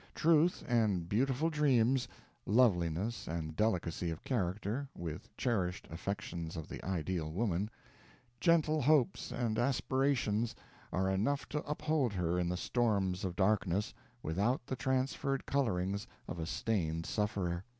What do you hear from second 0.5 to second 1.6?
and beautiful